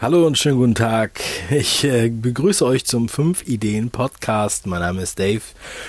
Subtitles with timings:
[0.00, 1.20] Hallo und schönen guten Tag.
[1.50, 4.64] Ich äh, begrüße euch zum 5 Ideen Podcast.
[4.64, 5.42] Mein Name ist Dave.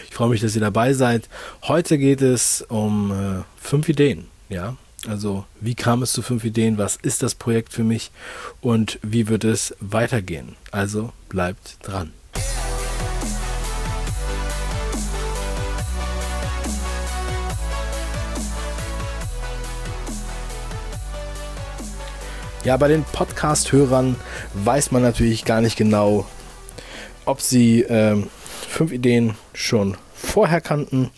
[0.08, 1.29] Ich freue mich, dass ihr dabei seid.
[1.62, 4.25] Heute geht es um äh, fünf Ideen.
[4.50, 4.77] Ja,
[5.08, 6.80] also wie kam es zu fünf Ideen?
[6.80, 8.09] Was ist das Projekt für mich?
[8.61, 10.55] Und wie wird es weitergehen?
[10.71, 12.12] Also bleibt dran.
[22.70, 24.16] Ja, bei den Podcast-Hörern
[24.54, 26.27] weiß man natürlich gar nicht genau,
[27.26, 28.30] ob sie ähm,
[28.70, 31.10] fünf Ideen schon vorher kannten.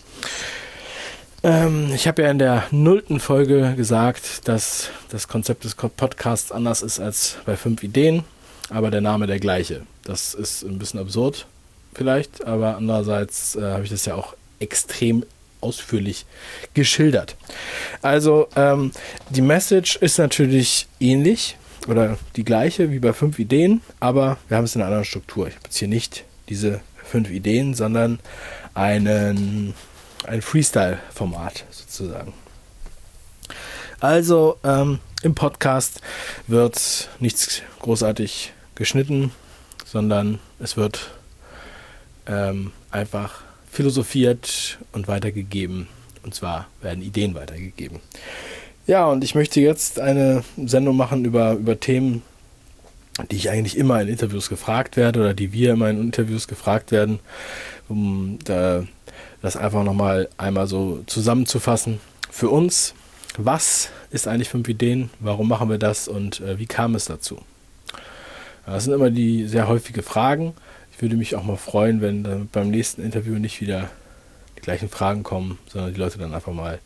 [1.43, 6.81] Ähm, ich habe ja in der nullten Folge gesagt, dass das Konzept des Podcasts anders
[6.81, 8.23] ist als bei fünf Ideen,
[8.69, 9.81] aber der Name der gleiche.
[10.05, 11.47] Das ist ein bisschen absurd
[11.93, 15.25] vielleicht, aber andererseits äh, habe ich das ja auch extrem
[15.61, 16.25] ausführlich
[16.73, 17.35] geschildert.
[18.01, 18.91] Also ähm,
[19.29, 24.65] die Message ist natürlich ähnlich oder die gleiche wie bei fünf Ideen, aber wir haben
[24.65, 25.47] es in einer anderen Struktur.
[25.47, 28.19] Ich habe jetzt hier nicht diese fünf Ideen, sondern
[28.73, 29.73] einen,
[30.25, 32.33] ein Freestyle-Format sozusagen.
[33.99, 36.01] Also ähm, im Podcast
[36.47, 39.31] wird nichts großartig geschnitten,
[39.85, 41.11] sondern es wird
[42.25, 45.87] ähm, einfach philosophiert und weitergegeben.
[46.23, 47.99] Und zwar werden Ideen weitergegeben.
[48.85, 52.21] Ja, und ich möchte jetzt eine Sendung machen über, über Themen,
[53.31, 56.91] die ich eigentlich immer in Interviews gefragt werde oder die wir immer in Interviews gefragt
[56.91, 57.19] werden,
[57.87, 58.83] um da,
[59.41, 61.99] das einfach nochmal einmal so zusammenzufassen.
[62.29, 62.93] Für uns,
[63.37, 67.39] was ist eigentlich fünf Ideen, warum machen wir das und äh, wie kam es dazu?
[68.65, 70.53] Das sind immer die sehr häufige Fragen
[71.01, 73.89] würde mich auch mal freuen, wenn beim nächsten Interview nicht wieder
[74.57, 76.79] die gleichen Fragen kommen, sondern die Leute dann einfach mal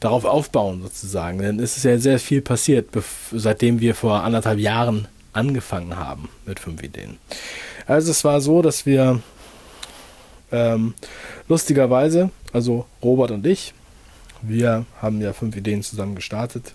[0.00, 1.38] darauf aufbauen sozusagen.
[1.38, 2.88] Denn es ist ja sehr viel passiert,
[3.32, 7.18] seitdem wir vor anderthalb Jahren angefangen haben mit fünf Ideen.
[7.86, 9.20] Also es war so, dass wir
[10.52, 10.94] ähm,
[11.48, 13.74] lustigerweise, also Robert und ich,
[14.42, 16.72] wir haben ja fünf Ideen zusammen gestartet.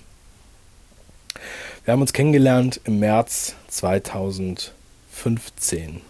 [1.86, 6.02] Wir haben uns kennengelernt im März 2015.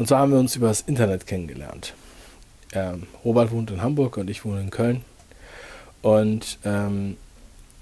[0.00, 1.92] Und zwar haben wir uns über das Internet kennengelernt.
[2.72, 5.04] Ähm, Robert wohnt in Hamburg und ich wohne in Köln.
[6.00, 7.18] Und ähm,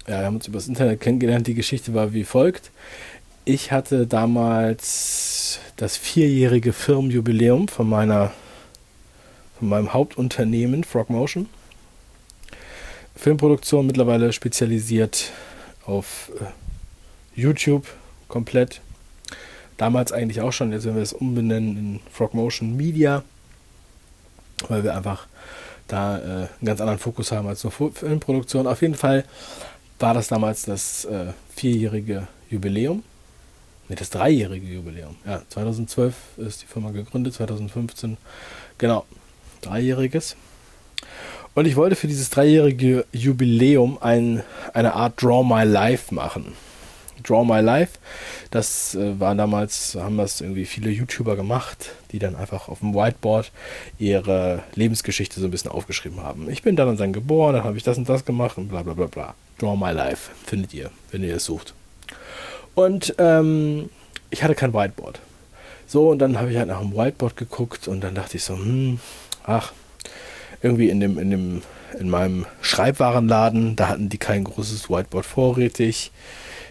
[0.05, 1.47] ja, wir haben uns über das Internet kennengelernt.
[1.47, 2.71] Die Geschichte war wie folgt.
[3.45, 8.33] Ich hatte damals das vierjährige Firmenjubiläum von meiner
[9.57, 11.47] von meinem Hauptunternehmen Frogmotion.
[13.15, 15.31] Filmproduktion mittlerweile spezialisiert
[15.85, 17.87] auf äh, YouTube
[18.27, 18.81] komplett.
[19.79, 23.23] Damals eigentlich auch schon, jetzt werden wir es umbenennen in Frogmotion Media,
[24.67, 25.25] weil wir einfach
[25.87, 28.67] da äh, einen ganz anderen Fokus haben als nur Filmproduktion.
[28.67, 29.23] Auf jeden Fall
[29.97, 33.03] war das damals das äh, vierjährige Jubiläum.
[33.87, 35.15] Ne, das dreijährige Jubiläum.
[35.25, 38.17] Ja, 2012 ist die Firma gegründet, 2015,
[38.77, 39.05] genau,
[39.61, 40.35] dreijähriges.
[41.55, 46.53] Und ich wollte für dieses dreijährige Jubiläum ein, eine Art Draw My Life machen.
[47.29, 47.99] Draw My Life.
[48.51, 52.95] Das äh, war damals, haben das irgendwie viele YouTuber gemacht, die dann einfach auf dem
[52.95, 53.51] Whiteboard
[53.99, 56.49] ihre Lebensgeschichte so ein bisschen aufgeschrieben haben.
[56.49, 58.83] Ich bin dann und dann geboren, dann habe ich das und das gemacht und bla
[58.83, 59.35] bla bla bla.
[59.59, 61.73] Draw My Life findet ihr, wenn ihr es sucht.
[62.75, 63.89] Und ähm,
[64.29, 65.19] ich hatte kein Whiteboard.
[65.85, 68.55] So, und dann habe ich halt nach dem Whiteboard geguckt und dann dachte ich so,
[68.55, 68.99] hm,
[69.43, 69.73] ach,
[70.61, 71.61] irgendwie in dem, in dem,
[71.99, 76.11] in meinem Schreibwarenladen, da hatten die kein großes Whiteboard vorrätig.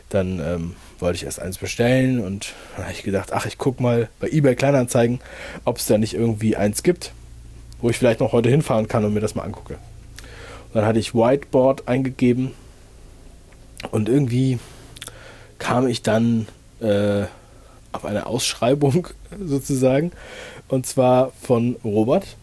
[0.08, 3.82] Dann ähm, wollte ich erst eins bestellen und dann habe ich gedacht, ach, ich gucke
[3.82, 5.20] mal bei eBay Kleinanzeigen,
[5.64, 7.12] ob es da nicht irgendwie eins gibt,
[7.80, 9.74] wo ich vielleicht noch heute hinfahren kann und mir das mal angucke.
[9.74, 12.52] Und dann hatte ich Whiteboard eingegeben
[13.90, 14.58] und irgendwie
[15.58, 16.48] kam ich dann
[16.80, 17.24] äh,
[17.92, 19.08] auf eine Ausschreibung
[19.44, 20.12] sozusagen
[20.68, 22.36] und zwar von Robert,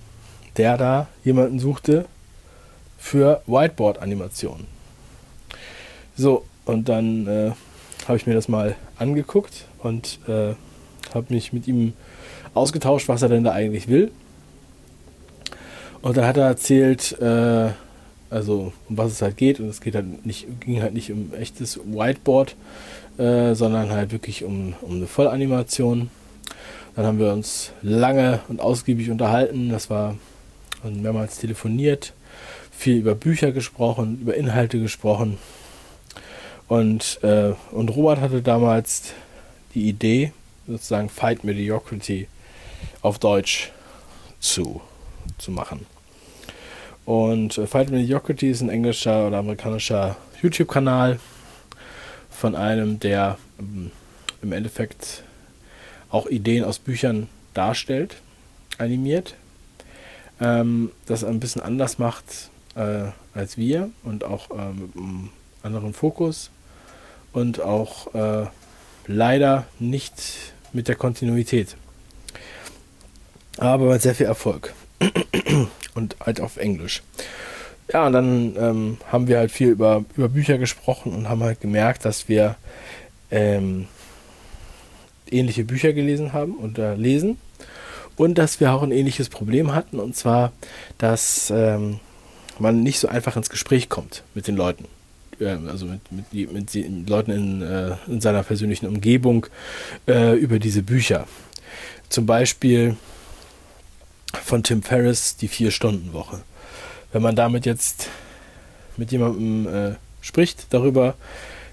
[0.58, 2.06] der da jemanden suchte
[2.98, 4.68] für Whiteboard-Animationen.
[6.18, 7.52] So, und dann äh,
[8.08, 10.54] habe ich mir das mal angeguckt und äh,
[11.14, 11.94] habe mich mit ihm
[12.54, 14.12] ausgetauscht, was er denn da eigentlich will.
[16.02, 17.70] Und dann hat er erzählt, äh,
[18.30, 19.60] also um was es halt geht.
[19.60, 22.56] Und es geht halt nicht, ging halt nicht um echtes Whiteboard,
[23.18, 26.10] äh, sondern halt wirklich um, um eine Vollanimation.
[26.96, 29.70] Dann haben wir uns lange und ausgiebig unterhalten.
[29.70, 30.16] Das war
[30.84, 32.14] mehrmals telefoniert,
[32.72, 35.38] viel über Bücher gesprochen, über Inhalte gesprochen.
[36.68, 39.14] Und, äh, und Robert hatte damals
[39.74, 40.34] die Idee,
[40.68, 42.28] sozusagen Fight Mediocrity
[43.02, 43.72] auf Deutsch
[44.40, 44.82] zu,
[45.38, 45.86] zu machen.
[47.06, 51.20] Und äh, Fight Mediocrity ist ein englischer oder amerikanischer YouTube-Kanal
[52.32, 53.92] von einem, der ähm,
[54.42, 55.24] im Endeffekt
[56.10, 58.18] auch Ideen aus Büchern darstellt,
[58.78, 59.36] animiert.
[60.42, 65.30] Ähm, das ein bisschen anders macht äh, als wir und auch äh, mit einem
[65.64, 66.50] anderen Fokus
[67.36, 68.48] und auch äh,
[69.08, 70.14] leider nicht
[70.72, 71.76] mit der Kontinuität.
[73.58, 74.74] Aber mit sehr viel Erfolg.
[75.96, 77.04] und halt auf Englisch.
[77.92, 81.60] Ja, und dann ähm, haben wir halt viel über, über Bücher gesprochen und haben halt
[81.60, 82.56] gemerkt, dass wir
[83.32, 83.88] ähm,
[85.30, 87.38] ähnliche Bücher gelesen haben und äh, lesen.
[88.16, 90.54] Und dass wir auch ein ähnliches Problem hatten, und zwar,
[90.98, 92.00] dass ähm,
[92.60, 94.86] man nicht so einfach ins Gespräch kommt mit den Leuten.
[95.42, 99.48] Also mit, mit, mit, mit Leuten in, äh, in, seiner persönlichen Umgebung
[100.08, 101.28] äh, über diese Bücher.
[102.10, 102.96] Zum Beispiel
[104.44, 106.42] von Tim Ferriss, die Vier-Stunden-Woche.
[107.12, 108.10] Wenn man damit jetzt
[108.98, 111.16] mit jemandem äh, spricht darüber,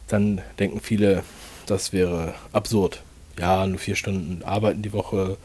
[0.08, 1.22] dann denken viele,
[1.66, 3.02] das wäre absurd.
[3.38, 5.38] Ja, nur vier Stunden arbeiten die Woche,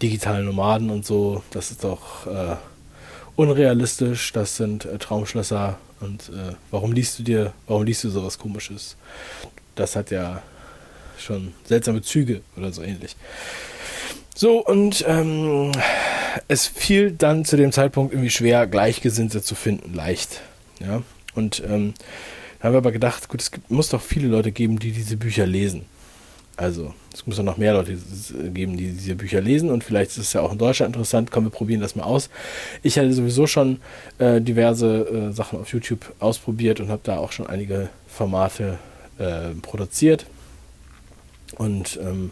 [0.00, 2.56] digitale Nomaden und so, das ist doch äh,
[3.36, 8.38] unrealistisch, das sind äh, Traumschlösser und äh, warum liest du dir, warum liest du sowas
[8.38, 8.96] komisches?
[9.74, 10.42] Das hat ja
[11.18, 13.16] schon seltsame Züge oder so ähnlich.
[14.34, 15.72] So, und ähm,
[16.48, 20.40] es fiel dann zu dem Zeitpunkt irgendwie schwer, Gleichgesinnte zu finden, leicht.
[20.80, 21.02] Ja,
[21.34, 21.94] und ähm,
[22.58, 25.16] da haben wir aber gedacht, gut, es gibt, muss doch viele Leute geben, die diese
[25.16, 25.86] Bücher lesen.
[26.56, 27.98] Also, es muss doch noch mehr Leute
[28.52, 31.32] geben, die diese Bücher lesen und vielleicht ist es ja auch in Deutschland interessant.
[31.32, 32.30] Komm, wir probieren das mal aus.
[32.82, 33.80] Ich hatte sowieso schon
[34.18, 38.78] äh, diverse äh, Sachen auf YouTube ausprobiert und habe da auch schon einige Formate
[39.18, 40.26] äh, produziert
[41.56, 42.30] und ähm,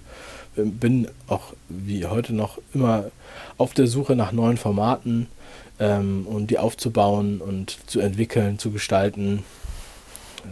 [0.54, 3.10] bin auch wie heute noch immer
[3.58, 5.26] auf der Suche nach neuen Formaten
[5.80, 9.42] ähm, und die aufzubauen und zu entwickeln, zu gestalten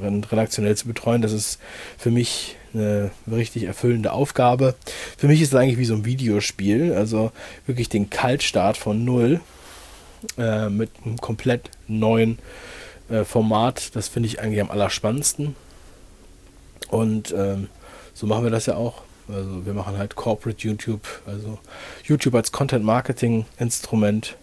[0.02, 1.22] redaktionell zu betreuen.
[1.22, 1.58] Das ist
[1.98, 4.74] für mich eine richtig erfüllende Aufgabe.
[5.16, 7.32] Für mich ist es eigentlich wie so ein Videospiel, also
[7.66, 9.40] wirklich den Kaltstart von null
[10.38, 12.38] äh, mit einem komplett neuen
[13.08, 13.96] äh, Format.
[13.96, 15.56] Das finde ich eigentlich am allerspannendsten.
[16.88, 17.68] Und ähm,
[18.14, 19.02] so machen wir das ja auch.
[19.28, 21.58] Also wir machen halt Corporate YouTube, also
[22.04, 24.36] YouTube als Content Marketing Instrument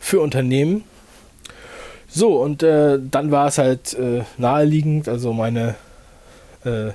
[0.00, 0.84] für Unternehmen.
[2.14, 5.76] So, und äh, dann war es halt äh, naheliegend, also meine
[6.62, 6.90] äh,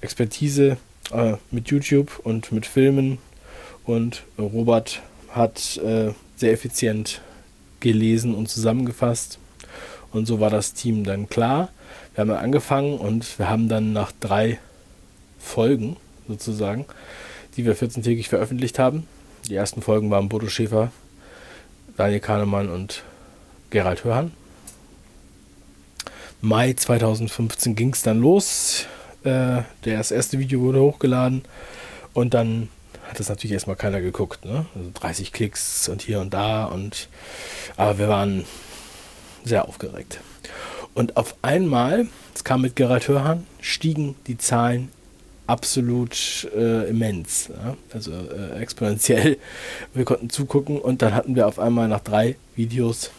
[0.00, 0.76] Expertise
[1.12, 3.18] äh, mit YouTube und mit Filmen
[3.84, 7.22] und Robert hat äh, sehr effizient
[7.80, 9.40] gelesen und zusammengefasst
[10.12, 11.70] und so war das Team dann klar.
[12.14, 14.60] Wir haben angefangen und wir haben dann nach drei
[15.40, 15.96] Folgen
[16.28, 16.86] sozusagen,
[17.56, 19.08] die wir 14-tägig veröffentlicht haben.
[19.48, 20.92] Die ersten Folgen waren Bodo Schäfer,
[21.96, 23.02] Daniel Kahnemann und
[23.74, 24.30] Gerald Hörhan.
[26.40, 28.86] Mai 2015 ging es dann los.
[29.24, 31.42] Äh, das erste Video wurde hochgeladen
[32.12, 32.68] und dann
[33.08, 34.44] hat das natürlich erstmal keiner geguckt.
[34.44, 34.66] Ne?
[34.76, 37.08] Also 30 Klicks und hier und da und
[37.76, 38.44] aber wir waren
[39.42, 40.20] sehr aufgeregt.
[40.94, 44.88] Und auf einmal, es kam mit Gerald Hörhan, stiegen die Zahlen
[45.48, 47.76] absolut äh, immens, ja?
[47.92, 49.36] also äh, exponentiell.
[49.94, 53.10] Wir konnten zugucken und dann hatten wir auf einmal nach drei Videos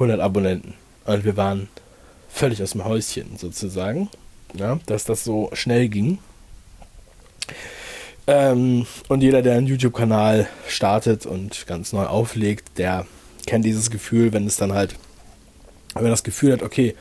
[0.00, 0.74] 100 Abonnenten
[1.04, 1.68] und wir waren
[2.30, 4.08] völlig aus dem Häuschen sozusagen,
[4.54, 4.78] ja?
[4.86, 6.18] dass das so schnell ging.
[8.26, 13.06] Ähm, und jeder, der einen YouTube-Kanal startet und ganz neu auflegt, der
[13.46, 14.94] kennt dieses Gefühl, wenn es dann halt,
[15.94, 16.94] wenn man das Gefühl hat, okay,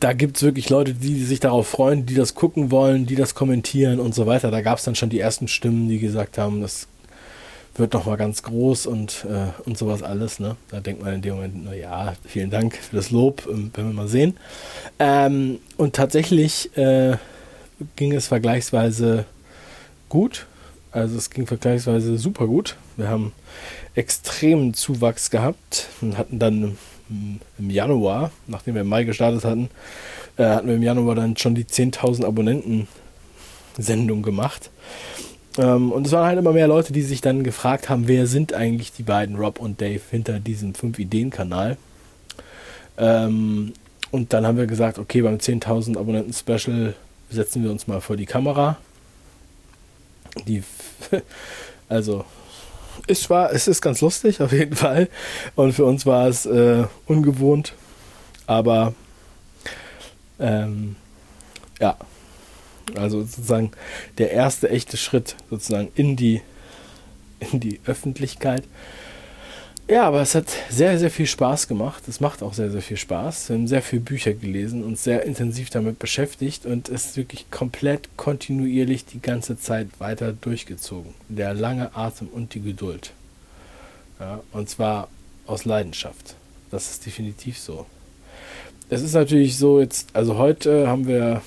[0.00, 3.34] da gibt es wirklich Leute, die sich darauf freuen, die das gucken wollen, die das
[3.34, 4.50] kommentieren und so weiter.
[4.50, 6.88] Da gab es dann schon die ersten Stimmen, die gesagt haben, das
[7.76, 10.38] wird noch mal ganz groß und, äh, und sowas alles.
[10.38, 10.56] Ne?
[10.70, 13.94] Da denkt man in dem Moment, naja, vielen Dank für das Lob, ähm, werden wir
[13.94, 14.36] mal sehen.
[14.98, 17.16] Ähm, und tatsächlich äh,
[17.96, 19.24] ging es vergleichsweise
[20.08, 20.46] gut.
[20.92, 22.76] Also es ging vergleichsweise super gut.
[22.96, 23.32] Wir haben
[23.96, 26.78] extremen Zuwachs gehabt und hatten dann
[27.58, 29.68] im Januar, nachdem wir im Mai gestartet hatten,
[30.36, 34.70] äh, hatten wir im Januar dann schon die 10.000 Abonnenten-Sendung gemacht.
[35.56, 38.52] Ähm, und es waren halt immer mehr Leute, die sich dann gefragt haben, wer sind
[38.52, 41.76] eigentlich die beiden Rob und Dave hinter diesem 5-Ideen-Kanal.
[42.98, 43.72] Ähm,
[44.10, 46.94] und dann haben wir gesagt, okay, beim 10.000 Abonnenten-Special
[47.30, 48.76] setzen wir uns mal vor die Kamera.
[50.46, 50.62] Die,
[51.88, 52.24] also
[53.06, 55.08] ist zwar, es ist ganz lustig auf jeden Fall.
[55.54, 57.74] Und für uns war es äh, ungewohnt,
[58.46, 58.94] aber
[60.38, 60.96] ähm,
[61.80, 61.96] ja,
[62.96, 63.72] also sozusagen
[64.18, 66.42] der erste echte Schritt sozusagen in die
[67.52, 68.64] in die Öffentlichkeit.
[69.86, 72.08] Ja, aber es hat sehr, sehr viel Spaß gemacht.
[72.08, 73.50] Es macht auch sehr, sehr viel Spaß.
[73.50, 77.50] Wir haben sehr viele Bücher gelesen und sehr intensiv damit beschäftigt und es ist wirklich
[77.50, 81.12] komplett kontinuierlich die ganze Zeit weiter durchgezogen.
[81.28, 83.12] Der lange Atem und die Geduld.
[84.18, 85.08] Ja, und zwar
[85.46, 86.34] aus Leidenschaft.
[86.70, 87.84] Das ist definitiv so.
[88.88, 91.42] Es ist natürlich so, jetzt, also heute haben wir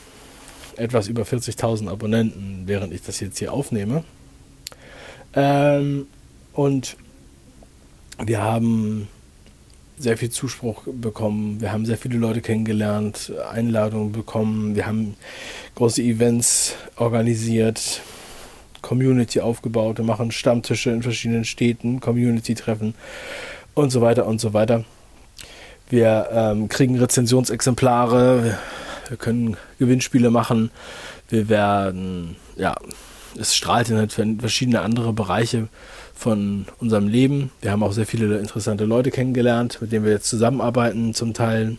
[0.77, 4.03] etwas über 40.000 Abonnenten, während ich das jetzt hier aufnehme.
[5.33, 6.07] Ähm,
[6.53, 6.97] und
[8.23, 9.07] wir haben
[9.99, 11.59] sehr viel Zuspruch bekommen.
[11.59, 14.75] Wir haben sehr viele Leute kennengelernt, Einladungen bekommen.
[14.75, 15.15] Wir haben
[15.75, 18.01] große Events organisiert,
[18.81, 19.97] Community aufgebaut.
[19.97, 22.93] Wir machen Stammtische in verschiedenen Städten, Community-Treffen
[23.73, 24.85] und so weiter und so weiter.
[25.89, 28.57] Wir ähm, kriegen Rezensionsexemplare,
[29.09, 30.71] wir, können Gewinnspiele machen.
[31.29, 32.75] Wir werden, ja,
[33.39, 35.67] es strahlt in halt verschiedene andere Bereiche
[36.15, 37.51] von unserem Leben.
[37.61, 41.77] Wir haben auch sehr viele interessante Leute kennengelernt, mit denen wir jetzt zusammenarbeiten zum Teil.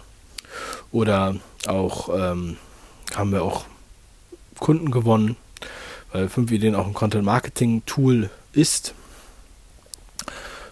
[0.92, 2.56] Oder auch ähm,
[3.14, 3.64] haben wir auch
[4.58, 5.37] Kunden gewonnen,
[6.12, 8.94] weil 5 Ideen auch ein Content Marketing Tool ist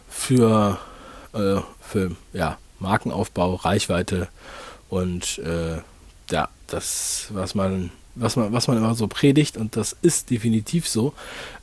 [0.09, 0.79] für,
[1.35, 4.29] äh, für ja, Markenaufbau, Reichweite
[4.89, 5.79] und äh,
[6.31, 10.89] ja, das, was man, was man, was man immer so predigt, und das ist definitiv
[10.89, 11.13] so.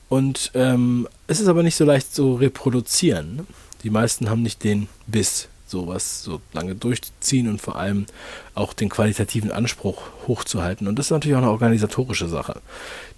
[0.09, 3.35] Und ähm, es ist aber nicht so leicht zu reproduzieren.
[3.37, 3.45] Ne?
[3.83, 8.05] Die meisten haben nicht den Biss, sowas so lange durchzuziehen und vor allem
[8.53, 10.87] auch den qualitativen Anspruch hochzuhalten.
[10.87, 12.61] Und das ist natürlich auch eine organisatorische Sache.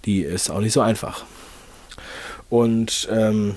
[0.06, 1.24] Die ist auch nicht so einfach.
[2.48, 3.56] Und ähm,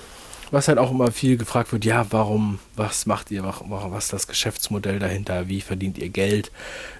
[0.51, 4.27] was halt auch immer viel gefragt wird, ja, warum, was macht ihr, was ist das
[4.27, 6.51] Geschäftsmodell dahinter, wie verdient ihr Geld?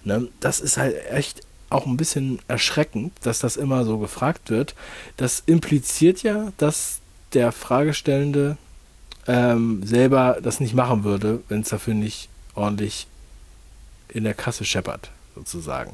[0.03, 0.27] Ne?
[0.39, 4.75] Das ist halt echt auch ein bisschen erschreckend, dass das immer so gefragt wird.
[5.18, 7.00] Das impliziert ja, dass
[7.34, 8.58] der Fragestellende
[9.27, 13.08] ähm, selber das nicht machen würde, wenn es dafür nicht ordentlich
[14.08, 15.94] in der Kasse scheppert, sozusagen.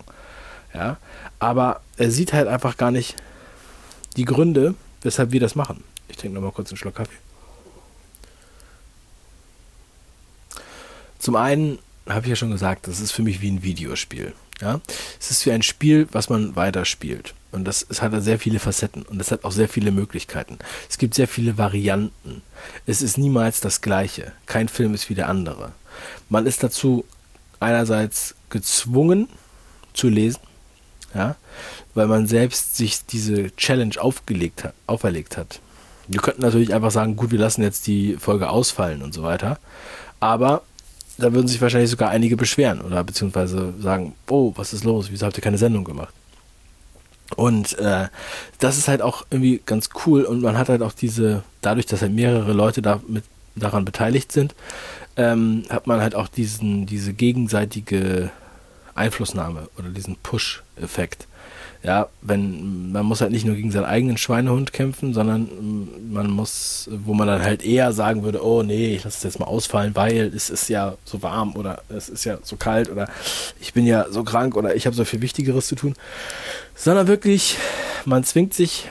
[0.73, 0.97] Ja,
[1.39, 3.15] aber er sieht halt einfach gar nicht
[4.17, 5.83] die Gründe, weshalb wir das machen.
[6.07, 7.24] Ich trinke nochmal kurz einen Schluck Kaffee.
[11.25, 14.33] Zum einen habe ich ja schon gesagt, das ist für mich wie ein Videospiel.
[14.61, 14.79] Ja,
[15.19, 17.33] es ist wie ein Spiel, was man weiterspielt.
[17.51, 20.59] Und das, es hat sehr viele Facetten und es hat auch sehr viele Möglichkeiten.
[20.87, 22.43] Es gibt sehr viele Varianten.
[22.85, 24.33] Es ist niemals das Gleiche.
[24.45, 25.71] Kein Film ist wie der andere.
[26.29, 27.05] Man ist dazu
[27.59, 29.27] einerseits gezwungen
[29.95, 30.41] zu lesen,
[31.15, 31.37] ja,
[31.95, 35.59] weil man selbst sich diese Challenge aufgelegt hat, auferlegt hat.
[36.07, 39.57] Wir könnten natürlich einfach sagen, gut, wir lassen jetzt die Folge ausfallen und so weiter.
[40.19, 40.61] Aber
[41.17, 45.07] da würden sich wahrscheinlich sogar einige beschweren oder beziehungsweise sagen, oh, was ist los?
[45.11, 46.13] Wieso habt ihr keine Sendung gemacht?
[47.35, 48.07] Und äh,
[48.59, 52.01] das ist halt auch irgendwie ganz cool und man hat halt auch diese, dadurch, dass
[52.01, 53.23] halt mehrere Leute da mit,
[53.55, 54.53] daran beteiligt sind,
[55.17, 58.29] ähm, hat man halt auch diesen, diese gegenseitige
[58.93, 61.27] Einflussnahme oder diesen Push-Effekt
[61.85, 65.47] ja, wenn man muss halt nicht nur gegen seinen eigenen Schweinehund kämpfen, sondern
[66.11, 69.39] man muss, wo man dann halt eher sagen würde, oh nee, ich lasse es jetzt
[69.39, 73.07] mal ausfallen, weil es ist ja so warm oder es ist ja so kalt oder
[73.61, 75.93] ich bin ja so krank oder ich habe so viel Wichtigeres zu tun,
[76.73, 77.57] sondern wirklich,
[78.05, 78.87] man zwingt sich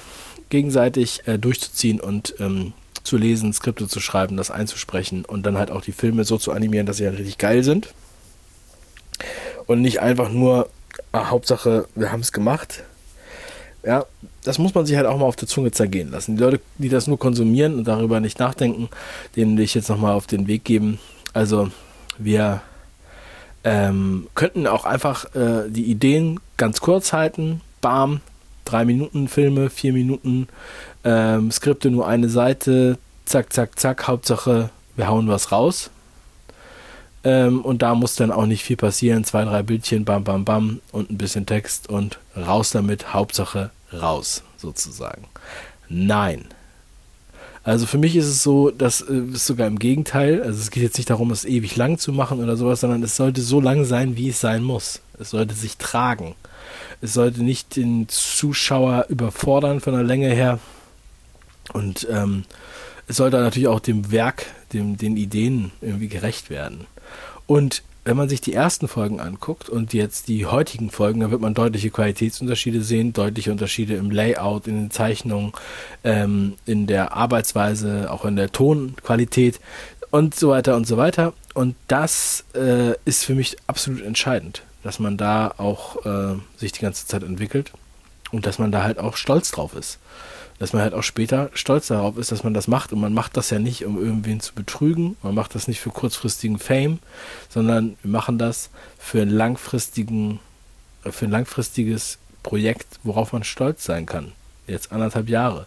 [0.48, 5.72] gegenseitig äh, durchzuziehen und ähm, zu lesen, Skripte zu schreiben, das einzusprechen und dann halt
[5.72, 7.92] auch die Filme so zu animieren, dass sie halt richtig geil sind.
[9.66, 10.68] Und nicht einfach nur
[11.12, 12.84] ah, Hauptsache, wir haben es gemacht.
[13.84, 14.06] Ja,
[14.44, 16.36] das muss man sich halt auch mal auf der Zunge zergehen lassen.
[16.36, 18.88] Die Leute, die das nur konsumieren und darüber nicht nachdenken,
[19.36, 20.98] denen will ich jetzt nochmal auf den Weg geben.
[21.34, 21.68] Also,
[22.18, 22.62] wir
[23.64, 27.60] ähm, könnten auch einfach äh, die Ideen ganz kurz halten.
[27.80, 28.20] Bam,
[28.64, 30.48] drei Minuten Filme, vier Minuten
[31.04, 32.98] ähm, Skripte, nur eine Seite.
[33.24, 34.06] Zack, zack, zack.
[34.06, 35.90] Hauptsache, wir hauen was raus.
[37.24, 39.24] Ähm, und da muss dann auch nicht viel passieren.
[39.24, 43.14] Zwei, drei Bildchen, bam, bam, bam und ein bisschen Text und raus damit.
[43.14, 45.24] Hauptsache raus, sozusagen.
[45.88, 46.44] Nein.
[47.62, 50.82] Also für mich ist es so, dass äh, es sogar im Gegenteil, also es geht
[50.82, 53.86] jetzt nicht darum, es ewig lang zu machen oder sowas, sondern es sollte so lang
[53.86, 55.00] sein, wie es sein muss.
[55.18, 56.34] Es sollte sich tragen.
[57.00, 60.58] Es sollte nicht den Zuschauer überfordern von der Länge her.
[61.72, 62.44] Und ähm,
[63.06, 66.86] es sollte natürlich auch dem Werk, dem, den Ideen irgendwie gerecht werden.
[67.46, 71.40] Und wenn man sich die ersten Folgen anguckt und jetzt die heutigen Folgen, dann wird
[71.40, 75.52] man deutliche Qualitätsunterschiede sehen, deutliche Unterschiede im Layout, in den Zeichnungen,
[76.04, 79.58] ähm, in der Arbeitsweise, auch in der Tonqualität
[80.10, 81.32] und so weiter und so weiter.
[81.54, 86.82] Und das äh, ist für mich absolut entscheidend, dass man da auch äh, sich die
[86.82, 87.72] ganze Zeit entwickelt
[88.32, 89.98] Und dass man da halt auch stolz drauf ist.
[90.58, 92.92] Dass man halt auch später stolz darauf ist, dass man das macht.
[92.92, 95.16] Und man macht das ja nicht, um irgendwen zu betrügen.
[95.22, 97.00] Man macht das nicht für kurzfristigen Fame,
[97.48, 100.38] sondern wir machen das für einen langfristigen,
[101.02, 104.32] für ein langfristiges Projekt, worauf man stolz sein kann.
[104.66, 105.66] Jetzt anderthalb Jahre.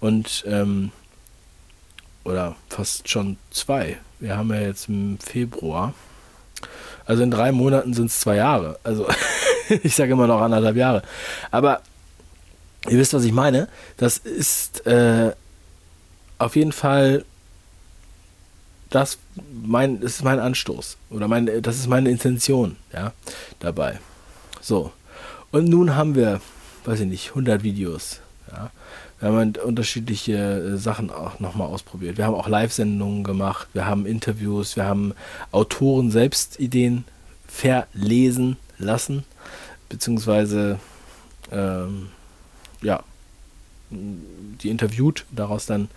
[0.00, 0.92] Und ähm,
[2.24, 3.98] oder fast schon zwei.
[4.18, 5.94] Wir haben ja jetzt im Februar.
[7.06, 8.78] Also in drei Monaten sind es zwei Jahre.
[8.84, 9.08] Also
[9.82, 11.02] ich sage immer noch anderthalb Jahre.
[11.50, 11.80] Aber
[12.88, 13.68] ihr wisst, was ich meine.
[13.96, 15.32] Das ist äh,
[16.38, 17.24] auf jeden Fall
[18.90, 19.18] das
[19.62, 23.12] mein, das ist mein Anstoß oder mein, das ist meine Intention, ja,
[23.60, 24.00] dabei.
[24.60, 24.92] So.
[25.52, 26.40] Und nun haben wir,
[26.84, 28.20] weiß ich nicht, 100 Videos,
[28.50, 28.70] ja.
[29.20, 32.16] Wir haben halt unterschiedliche äh, Sachen auch nochmal ausprobiert.
[32.16, 35.14] Wir haben auch Live-Sendungen gemacht, wir haben Interviews, wir haben
[35.52, 37.04] Autoren selbst Ideen
[37.46, 39.24] verlesen lassen,
[39.90, 40.80] beziehungsweise
[41.52, 42.08] ähm,
[42.82, 43.02] ja,
[43.90, 45.88] die interviewt, daraus dann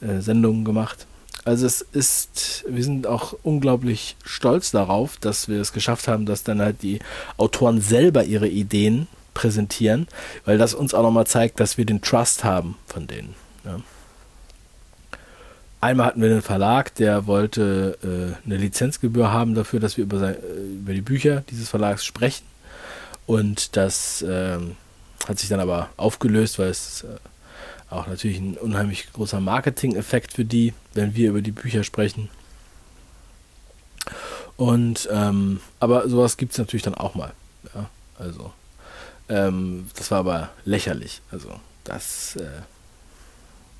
[0.00, 1.06] äh, Sendungen gemacht.
[1.44, 6.42] Also es ist, wir sind auch unglaublich stolz darauf, dass wir es geschafft haben, dass
[6.42, 6.98] dann halt die
[7.36, 10.08] Autoren selber ihre Ideen präsentieren,
[10.44, 13.34] weil das uns auch nochmal zeigt, dass wir den Trust haben von denen.
[13.64, 13.80] Ja.
[15.80, 20.18] Einmal hatten wir einen Verlag, der wollte äh, eine Lizenzgebühr haben dafür, dass wir über,
[20.18, 22.44] sein, äh, über die Bücher dieses Verlags sprechen.
[23.26, 24.58] Und das äh,
[25.28, 27.16] hat sich dann aber aufgelöst, weil es äh,
[27.90, 32.28] auch natürlich ein unheimlich großer Marketing-Effekt für die, wenn wir über die Bücher sprechen.
[34.56, 37.32] Und ähm, aber sowas gibt es natürlich dann auch mal.
[37.74, 38.52] Ja, also
[39.28, 41.20] ähm, das war aber lächerlich.
[41.30, 41.48] Also,
[41.84, 42.62] das äh,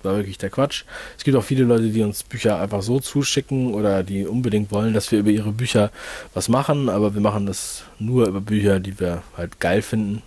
[0.02, 0.84] war wirklich der Quatsch.
[1.16, 4.94] Es gibt auch viele Leute, die uns Bücher einfach so zuschicken oder die unbedingt wollen,
[4.94, 5.90] dass wir über ihre Bücher
[6.34, 10.22] was machen, aber wir machen das nur über Bücher, die wir halt geil finden.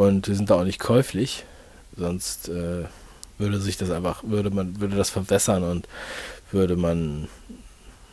[0.00, 1.44] Und die sind da auch nicht käuflich.
[1.94, 2.84] Sonst äh,
[3.36, 5.86] würde sich das einfach, würde man, würde das verwässern und
[6.50, 7.28] würde man,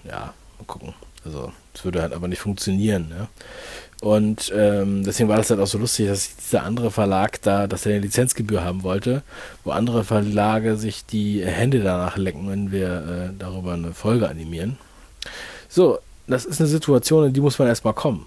[0.03, 0.94] ja, mal gucken.
[1.24, 3.13] Also, es würde halt aber nicht funktionieren.
[3.17, 3.27] Ja.
[4.01, 7.86] Und ähm, deswegen war das halt auch so lustig, dass dieser andere Verlag da, dass
[7.86, 9.24] er eine Lizenzgebühr haben wollte,
[9.63, 14.77] wo andere Verlage sich die Hände danach lecken, wenn wir äh, darüber eine Folge animieren.
[15.70, 18.25] So, das ist eine Situation, in die muss man erstmal kommen.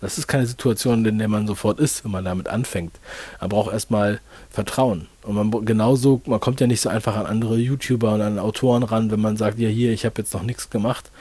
[0.00, 2.98] Das ist keine Situation, in der man sofort ist, wenn man damit anfängt.
[3.40, 4.20] Man braucht erstmal
[4.50, 5.06] Vertrauen.
[5.22, 8.82] Und man genauso, man kommt ja nicht so einfach an andere YouTuber und an Autoren
[8.82, 11.12] ran, wenn man sagt, ja hier, ich habe jetzt noch nichts gemacht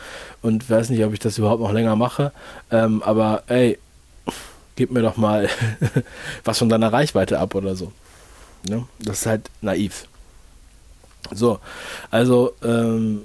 [0.42, 2.32] und weiß nicht, ob ich das überhaupt noch länger mache.
[2.72, 3.78] Ähm, aber ey,
[4.76, 5.48] gib mir doch mal
[6.44, 7.92] was von deiner Reichweite ab oder so.
[8.68, 8.88] Ja?
[8.98, 10.08] Das ist halt naiv.
[11.32, 11.60] So,
[12.10, 13.22] also ähm,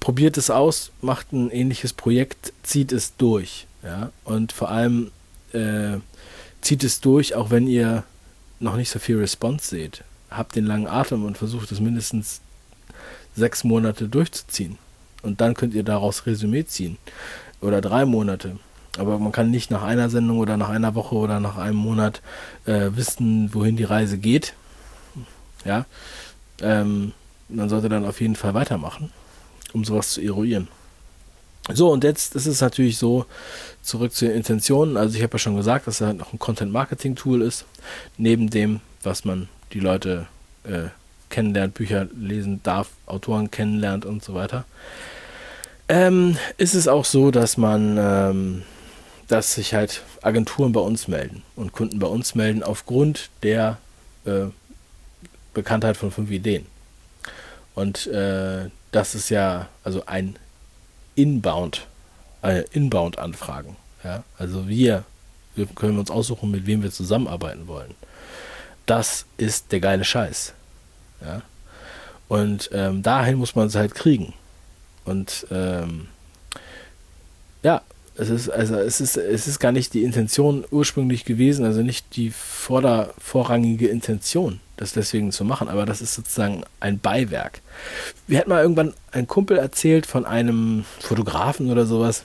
[0.00, 3.67] probiert es aus, macht ein ähnliches Projekt, zieht es durch.
[3.88, 4.10] Ja?
[4.24, 5.10] Und vor allem
[5.52, 5.96] äh,
[6.60, 8.04] zieht es durch, auch wenn ihr
[8.60, 10.04] noch nicht so viel Response seht.
[10.30, 12.42] Habt den langen Atem und versucht es mindestens
[13.34, 14.76] sechs Monate durchzuziehen.
[15.22, 16.98] Und dann könnt ihr daraus Resümee ziehen.
[17.62, 18.58] Oder drei Monate.
[18.98, 22.20] Aber man kann nicht nach einer Sendung oder nach einer Woche oder nach einem Monat
[22.66, 24.52] äh, wissen, wohin die Reise geht.
[25.64, 25.86] Ja.
[26.60, 27.12] Ähm,
[27.48, 29.10] man sollte dann auf jeden Fall weitermachen,
[29.72, 30.68] um sowas zu eruieren.
[31.72, 33.26] So, und jetzt ist es natürlich so,
[33.82, 34.96] zurück zu den Intentionen.
[34.96, 37.64] Also ich habe ja schon gesagt, dass er noch ein Content-Marketing-Tool ist,
[38.16, 40.26] neben dem, was man die Leute
[40.64, 40.88] äh,
[41.30, 44.64] kennenlernt, Bücher lesen darf, Autoren kennenlernt und so weiter.
[45.88, 48.62] Ähm, ist es auch so, dass man, ähm,
[49.26, 53.78] dass sich halt Agenturen bei uns melden und Kunden bei uns melden aufgrund der
[54.24, 54.46] äh,
[55.54, 56.66] Bekanntheit von fünf Ideen.
[57.74, 60.36] Und äh, das ist ja also ein
[61.18, 61.88] Inbound,
[62.42, 63.76] äh, Inbound-Anfragen.
[64.04, 64.22] Ja?
[64.38, 65.04] Also wir,
[65.56, 67.94] wir können uns aussuchen, mit wem wir zusammenarbeiten wollen.
[68.86, 70.54] Das ist der geile Scheiß.
[71.20, 71.42] Ja?
[72.28, 74.32] Und ähm, dahin muss man es halt kriegen.
[75.04, 76.06] Und ähm,
[78.18, 82.16] es ist, also es ist, es ist gar nicht die Intention ursprünglich gewesen, also nicht
[82.16, 87.60] die vorder, vorrangige Intention, das deswegen zu machen, aber das ist sozusagen ein Beiwerk.
[88.26, 92.24] Wir hatten mal irgendwann ein Kumpel erzählt von einem Fotografen oder sowas,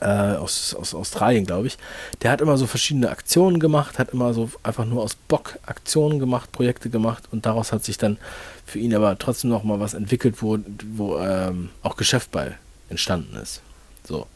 [0.00, 1.78] äh, aus, aus Australien, glaube ich.
[2.22, 6.18] Der hat immer so verschiedene Aktionen gemacht, hat immer so einfach nur aus Bock Aktionen
[6.18, 8.18] gemacht, Projekte gemacht und daraus hat sich dann
[8.66, 10.58] für ihn aber trotzdem noch mal was entwickelt, wo,
[10.94, 12.56] wo ähm, auch Geschäft bei
[12.88, 13.62] entstanden ist.
[14.04, 14.26] So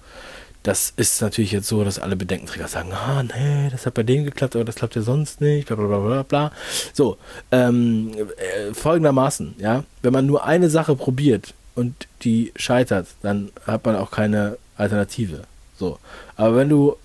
[0.65, 4.25] das ist natürlich jetzt so, dass alle Bedenkenträger sagen, ah, nee, das hat bei denen
[4.25, 6.53] geklappt, aber das klappt ja sonst nicht, bla bla bla bla bla.
[6.95, 7.19] So,
[7.53, 13.85] ähm, äh, folgendermaßen, ja, wenn man nur eine Sache probiert und die scheitert, dann hat
[13.85, 15.45] man auch keine Alternative.
[15.77, 15.99] So,
[16.35, 16.97] aber wenn du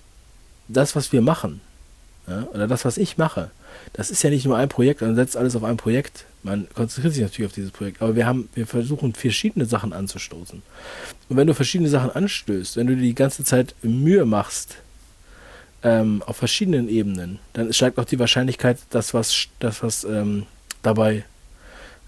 [0.68, 1.60] das, was wir machen,
[2.26, 3.50] ja, oder das, was ich mache,
[3.92, 6.26] das ist ja nicht nur ein Projekt, man setzt alles auf ein Projekt.
[6.42, 10.62] Man konzentriert sich natürlich auf dieses Projekt, aber wir haben, wir versuchen verschiedene Sachen anzustoßen.
[11.28, 14.76] Und wenn du verschiedene Sachen anstößt, wenn du dir die ganze Zeit Mühe machst,
[15.82, 20.46] ähm, auf verschiedenen Ebenen, dann steigt auch die Wahrscheinlichkeit, dass was, dass was ähm,
[20.82, 21.24] dabei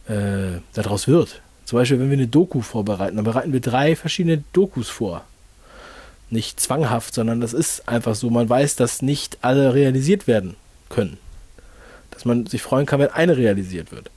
[0.08, 1.42] äh, daraus wird.
[1.64, 5.24] Zum Beispiel, wenn wir eine Doku vorbereiten, dann bereiten wir drei verschiedene Dokus vor.
[6.28, 8.30] Nicht zwanghaft, sondern das ist einfach so.
[8.30, 10.56] Man weiß, dass nicht alle realisiert werden
[10.88, 11.18] können.
[12.22, 14.08] Dass man sich freuen kann, wenn eine realisiert wird.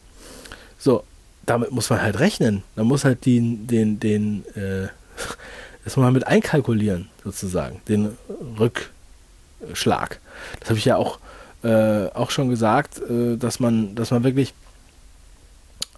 [0.78, 1.04] So,
[1.48, 2.62] damit muss man halt rechnen.
[2.76, 4.89] Man muss halt den, den, den, äh,
[5.84, 8.15] das muss man mit einkalkulieren, sozusagen, den
[8.60, 10.20] Rückschlag.
[10.60, 11.18] Das habe ich ja auch,
[11.63, 14.54] äh, auch schon gesagt, äh, dass man, dass man wirklich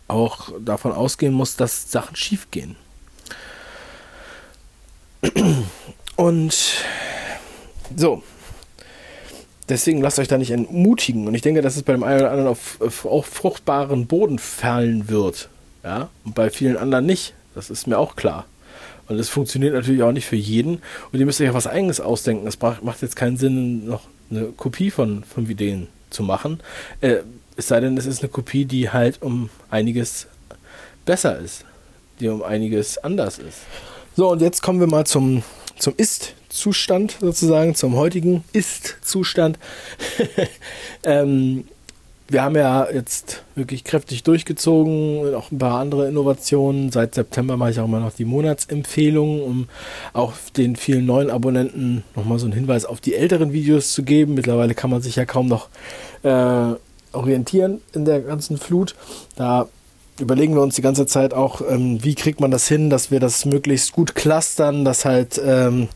[0.07, 2.77] auch davon ausgehen muss, dass Sachen schief gehen.
[6.15, 6.55] Und
[7.97, 8.23] so.
[9.69, 11.27] Deswegen lasst euch da nicht entmutigen.
[11.27, 15.09] Und ich denke, dass es bei dem einen oder anderen auf, auf, fruchtbaren Boden fallen
[15.09, 15.49] wird.
[15.83, 17.33] Ja, und bei vielen anderen nicht.
[17.53, 18.45] Das ist mir auch klar.
[19.07, 20.81] Und das funktioniert natürlich auch nicht für jeden.
[21.11, 22.47] Und ihr müsst euch auch was Eigenes ausdenken.
[22.47, 26.59] Es macht jetzt keinen Sinn, noch eine Kopie von fünf Ideen zu machen.
[27.01, 27.17] Äh,
[27.55, 30.27] es sei denn, es ist eine Kopie, die halt um einiges
[31.05, 31.65] besser ist,
[32.19, 33.59] die um einiges anders ist.
[34.15, 35.43] So, und jetzt kommen wir mal zum,
[35.79, 39.57] zum Ist-Zustand sozusagen, zum heutigen Ist-Zustand.
[41.03, 41.65] ähm,
[42.29, 46.91] wir haben ja jetzt wirklich kräftig durchgezogen, auch ein paar andere Innovationen.
[46.91, 49.69] Seit September mache ich auch immer noch die Monatsempfehlungen, um
[50.11, 54.33] auch den vielen neuen Abonnenten nochmal so einen Hinweis auf die älteren Videos zu geben.
[54.33, 55.69] Mittlerweile kann man sich ja kaum noch
[56.23, 56.73] äh,
[57.13, 58.95] orientieren in der ganzen Flut.
[59.37, 59.69] Da
[60.19, 63.19] überlegen wir uns die ganze Zeit auch, ähm, wie kriegt man das hin, dass wir
[63.19, 65.87] das möglichst gut clustern, dass halt ähm,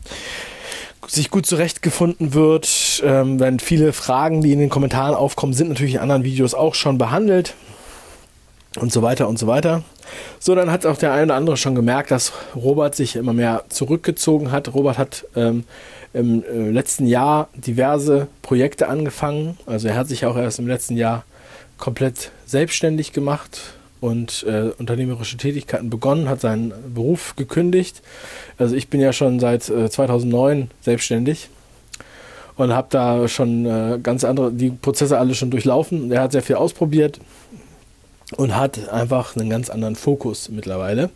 [1.06, 3.02] sich gut zurechtgefunden wird.
[3.04, 6.74] Ähm, denn viele Fragen, die in den Kommentaren aufkommen, sind natürlich in anderen Videos auch
[6.74, 7.54] schon behandelt
[8.78, 9.82] und so weiter und so weiter.
[10.38, 13.64] So, dann hat auch der eine oder andere schon gemerkt, dass Robert sich immer mehr
[13.68, 14.74] zurückgezogen hat.
[14.74, 15.64] Robert hat ähm,
[16.12, 19.58] im äh, letzten Jahr diverse Projekte angefangen.
[19.66, 21.24] Also er hat sich auch erst im letzten Jahr
[21.78, 28.02] komplett selbstständig gemacht und äh, unternehmerische Tätigkeiten begonnen, hat seinen Beruf gekündigt.
[28.58, 31.48] Also ich bin ja schon seit äh, 2009 selbstständig
[32.56, 36.10] und habe da schon äh, ganz andere, die Prozesse alle schon durchlaufen.
[36.10, 37.20] Er hat sehr viel ausprobiert
[38.36, 41.10] und hat einfach einen ganz anderen Fokus mittlerweile.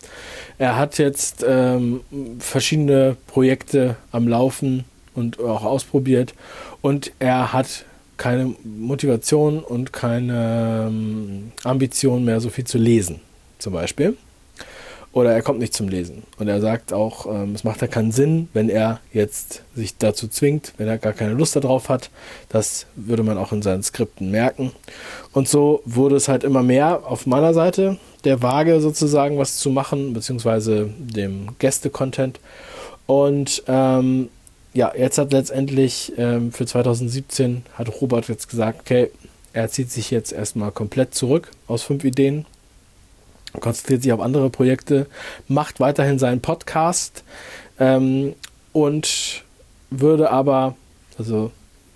[0.57, 1.99] Er hat jetzt ähm,
[2.39, 6.33] verschiedene Projekte am Laufen und auch ausprobiert
[6.81, 7.83] und er hat
[8.17, 13.19] keine Motivation und keine ähm, Ambition mehr, so viel zu lesen,
[13.59, 14.17] zum Beispiel.
[15.13, 16.23] Oder er kommt nicht zum Lesen.
[16.37, 20.27] Und er sagt auch, ähm, es macht ja keinen Sinn, wenn er jetzt sich dazu
[20.27, 22.11] zwingt, wenn er gar keine Lust darauf hat.
[22.49, 24.73] Das würde man auch in seinen Skripten merken.
[25.31, 29.71] Und so wurde es halt immer mehr auf meiner Seite der Waage sozusagen was zu
[29.71, 32.39] machen, beziehungsweise dem Gäste-Content.
[33.07, 34.29] Und ähm,
[34.77, 39.09] ja, jetzt hat letztendlich ähm, für 2017 hat Robert jetzt gesagt, okay,
[39.51, 42.45] er zieht sich jetzt erstmal komplett zurück aus fünf Ideen,
[43.59, 45.07] konzentriert sich auf andere Projekte,
[45.47, 47.23] macht weiterhin seinen Podcast
[47.79, 48.35] ähm,
[48.71, 49.43] und
[49.89, 50.75] würde aber,
[51.17, 51.51] also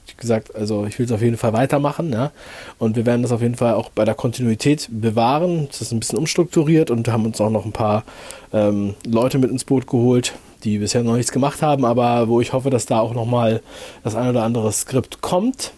[0.08, 2.32] wie gesagt, also ich will es auf jeden Fall weitermachen, ja.
[2.80, 5.68] Und wir werden das auf jeden Fall auch bei der Kontinuität bewahren.
[5.68, 8.06] Das ist ein bisschen umstrukturiert und haben uns auch noch ein paar
[8.52, 12.54] ähm, Leute mit ins Boot geholt, die bisher noch nichts gemacht haben, aber wo ich
[12.54, 13.62] hoffe, dass da auch nochmal
[14.04, 15.72] das ein oder andere Skript kommt.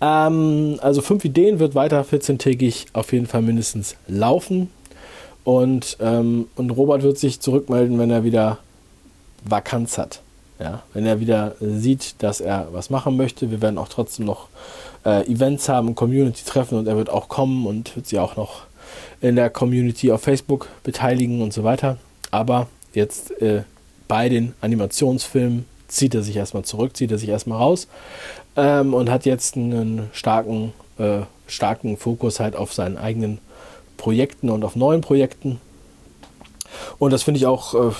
[0.00, 4.70] Ähm, also fünf Ideen wird weiter 14-tägig auf jeden Fall mindestens laufen.
[5.44, 8.58] Und, ähm, und Robert wird sich zurückmelden, wenn er wieder
[9.44, 10.20] Vakanz hat.
[10.58, 13.50] Ja, wenn er wieder sieht, dass er was machen möchte.
[13.50, 14.48] Wir werden auch trotzdem noch
[15.06, 18.62] äh, Events haben, Community-Treffen und er wird auch kommen und wird sich auch noch
[19.22, 21.96] in der Community auf Facebook beteiligen und so weiter.
[22.30, 23.62] Aber jetzt äh,
[24.08, 27.88] bei den Animationsfilmen zieht er sich erstmal zurück, zieht er sich erstmal raus
[28.56, 33.38] ähm, und hat jetzt einen starken, äh, starken Fokus halt auf seinen eigenen
[33.96, 35.60] Projekten und auf neuen Projekten.
[36.98, 37.92] Und das finde ich auch äh,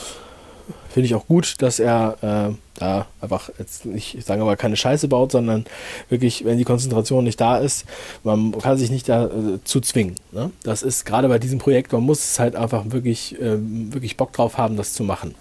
[0.88, 4.76] finde ich auch gut, dass er äh, da einfach jetzt nicht, ich sage mal, keine
[4.76, 5.64] Scheiße baut, sondern
[6.08, 7.84] wirklich, wenn die Konzentration nicht da ist,
[8.24, 10.16] man kann sich nicht dazu äh, zwingen.
[10.32, 10.50] Ne?
[10.62, 13.58] Das ist gerade bei diesem Projekt, man muss es halt einfach wirklich, äh,
[13.92, 15.34] wirklich Bock drauf haben, das zu machen.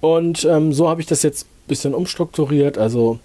[0.00, 2.78] Und ähm, so habe ich das jetzt ein bisschen umstrukturiert.
[2.78, 3.18] Also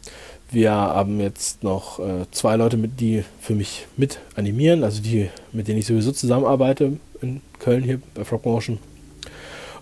[0.51, 5.29] wir haben jetzt noch äh, zwei Leute, mit, die für mich mit animieren, also die,
[5.51, 8.79] mit denen ich sowieso zusammenarbeite in Köln hier bei Frogmotion.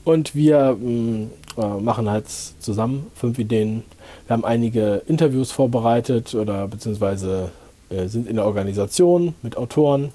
[0.03, 3.83] Und wir mm, äh, machen halt zusammen fünf Ideen.
[4.27, 7.51] Wir haben einige Interviews vorbereitet oder beziehungsweise
[7.89, 10.11] äh, sind in der Organisation mit Autoren.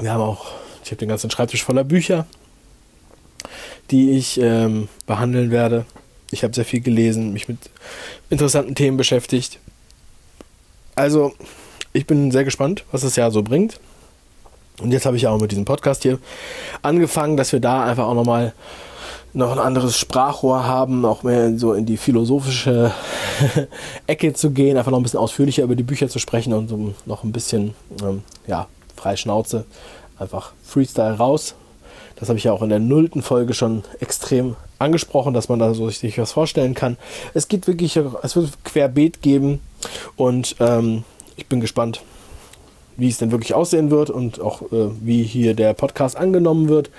[0.00, 0.46] Wir haben auch,
[0.84, 2.26] ich habe den ganzen Schreibtisch voller Bücher,
[3.90, 5.84] die ich ähm, behandeln werde.
[6.30, 7.58] Ich habe sehr viel gelesen, mich mit
[8.30, 9.58] interessanten Themen beschäftigt.
[10.94, 11.32] Also,
[11.92, 13.80] ich bin sehr gespannt, was das Jahr so bringt.
[14.80, 16.18] Und jetzt habe ich auch mit diesem Podcast hier
[16.82, 18.52] angefangen, dass wir da einfach auch nochmal
[19.34, 22.92] noch ein anderes Sprachrohr haben, auch mehr so in die philosophische
[24.06, 26.94] Ecke zu gehen, einfach noch ein bisschen ausführlicher über die Bücher zu sprechen und um
[27.06, 29.64] noch ein bisschen, ähm, ja, frei Schnauze,
[30.18, 31.54] einfach Freestyle raus.
[32.16, 35.74] Das habe ich ja auch in der nullten Folge schon extrem angesprochen, dass man da
[35.74, 36.96] so sich was vorstellen kann.
[37.34, 39.60] Es geht wirklich, es wird querbeet geben
[40.16, 41.04] und ähm,
[41.36, 42.02] ich bin gespannt,
[42.98, 46.90] wie es denn wirklich aussehen wird und auch äh, wie hier der Podcast angenommen wird.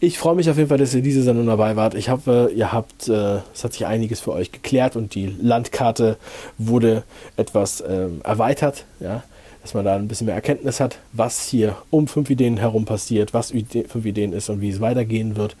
[0.00, 1.94] Ich freue mich auf jeden Fall, dass ihr diese Sendung dabei wart.
[1.94, 6.18] Ich hoffe, ihr habt, äh, es hat sich einiges für euch geklärt und die Landkarte
[6.58, 7.04] wurde
[7.36, 9.22] etwas äh, erweitert, ja,
[9.62, 13.32] dass man da ein bisschen mehr Erkenntnis hat, was hier um fünf Ideen herum passiert,
[13.32, 15.56] was Ide fünf Ideen ist und wie es weitergehen wird.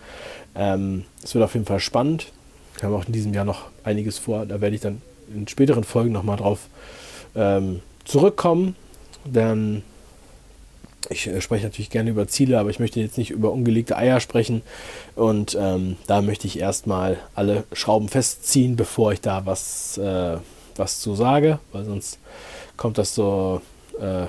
[0.56, 2.32] Ähm, es wird auf jeden Fall spannend.
[2.78, 4.46] Wir haben auch in diesem Jahr noch einiges vor.
[4.46, 5.00] Da werde ich dann
[5.32, 6.68] in späteren Folgen nochmal drauf
[7.34, 8.74] ähm, zurückkommen.
[9.26, 9.82] Denn
[11.08, 14.20] ich äh, spreche natürlich gerne über Ziele, aber ich möchte jetzt nicht über ungelegte Eier
[14.20, 14.62] sprechen.
[15.14, 20.36] Und ähm, da möchte ich erstmal alle Schrauben festziehen, bevor ich da was, äh,
[20.76, 22.18] was zu sage, weil sonst
[22.76, 23.60] kommt das so
[24.00, 24.26] äh,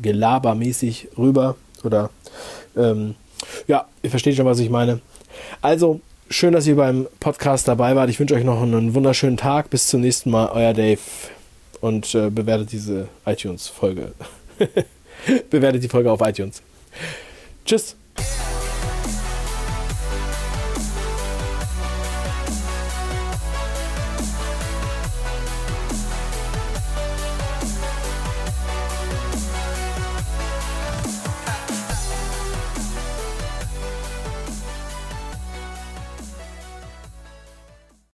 [0.00, 1.56] gelabermäßig rüber.
[1.84, 2.10] Oder
[2.76, 3.14] ähm,
[3.66, 5.00] ja, ihr versteht schon, was ich meine.
[5.62, 8.10] Also, schön, dass ihr beim Podcast dabei wart.
[8.10, 9.70] Ich wünsche euch noch einen wunderschönen Tag.
[9.70, 11.00] Bis zum nächsten Mal, euer Dave
[11.80, 14.12] und äh, bewertet diese iTunes-Folge.
[15.50, 16.62] bewertet die Folge auf iTunes.
[17.64, 17.96] Tschüss.